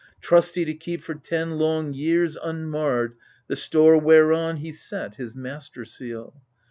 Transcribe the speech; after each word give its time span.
Trusty 0.19 0.65
to 0.65 0.73
keep 0.73 1.01
for 1.01 1.13
ten 1.13 1.59
long 1.59 1.93
years 1.93 2.35
unmarred 2.41 3.13
The 3.45 3.55
store 3.55 3.99
whereon 3.99 4.57
he 4.57 4.71
set 4.71 5.13
his 5.17 5.35
master 5.35 5.85
seal. 5.85 6.41